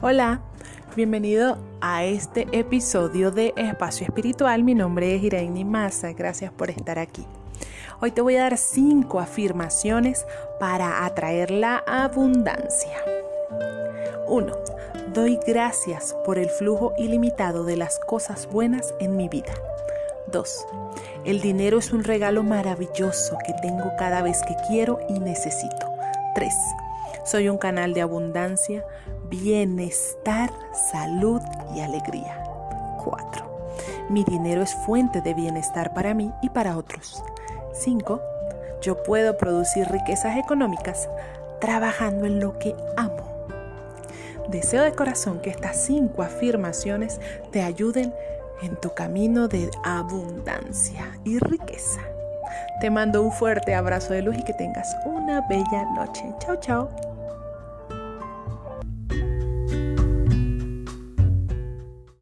Hola, 0.00 0.42
bienvenido 0.94 1.58
a 1.80 2.04
este 2.04 2.46
episodio 2.52 3.32
de 3.32 3.52
Espacio 3.56 4.06
Espiritual. 4.06 4.62
Mi 4.62 4.72
nombre 4.72 5.16
es 5.16 5.24
Iraini 5.24 5.64
Massa, 5.64 6.12
gracias 6.12 6.52
por 6.52 6.70
estar 6.70 7.00
aquí. 7.00 7.26
Hoy 8.00 8.12
te 8.12 8.20
voy 8.20 8.36
a 8.36 8.42
dar 8.42 8.58
cinco 8.58 9.18
afirmaciones 9.18 10.24
para 10.60 11.04
atraer 11.04 11.50
la 11.50 11.82
abundancia. 11.84 12.96
1. 14.28 14.52
Doy 15.12 15.40
gracias 15.44 16.14
por 16.24 16.38
el 16.38 16.48
flujo 16.48 16.92
ilimitado 16.96 17.64
de 17.64 17.76
las 17.76 17.98
cosas 17.98 18.48
buenas 18.52 18.94
en 19.00 19.16
mi 19.16 19.28
vida. 19.28 19.52
2. 20.30 20.66
El 21.24 21.40
dinero 21.40 21.78
es 21.78 21.92
un 21.92 22.04
regalo 22.04 22.44
maravilloso 22.44 23.36
que 23.44 23.52
tengo 23.62 23.90
cada 23.98 24.22
vez 24.22 24.42
que 24.46 24.54
quiero 24.68 25.00
y 25.08 25.18
necesito. 25.18 25.90
3. 26.36 26.54
Soy 27.24 27.48
un 27.48 27.58
canal 27.58 27.94
de 27.94 28.00
abundancia, 28.00 28.86
bienestar, 29.28 30.50
salud 30.90 31.40
y 31.74 31.80
alegría. 31.80 32.42
4. 33.04 34.06
Mi 34.10 34.24
dinero 34.24 34.62
es 34.62 34.74
fuente 34.74 35.20
de 35.20 35.34
bienestar 35.34 35.92
para 35.94 36.14
mí 36.14 36.32
y 36.42 36.50
para 36.50 36.76
otros. 36.76 37.22
5. 37.72 38.20
Yo 38.80 39.02
puedo 39.02 39.36
producir 39.36 39.88
riquezas 39.88 40.36
económicas 40.36 41.08
trabajando 41.60 42.26
en 42.26 42.40
lo 42.40 42.58
que 42.58 42.74
amo. 42.96 43.28
Deseo 44.48 44.82
de 44.82 44.92
corazón 44.92 45.40
que 45.40 45.50
estas 45.50 45.76
cinco 45.76 46.22
afirmaciones 46.22 47.20
te 47.50 47.62
ayuden 47.62 48.14
en 48.62 48.76
tu 48.76 48.94
camino 48.94 49.46
de 49.46 49.70
abundancia 49.84 51.18
y 51.24 51.38
riqueza. 51.38 52.00
Te 52.80 52.90
mando 52.90 53.22
un 53.22 53.32
fuerte 53.32 53.74
abrazo 53.74 54.14
de 54.14 54.22
luz 54.22 54.38
y 54.38 54.44
que 54.44 54.54
tengas 54.54 54.96
una 55.04 55.46
bella 55.48 55.84
noche. 55.94 56.24
Chao, 56.38 56.56
chao. 56.56 57.07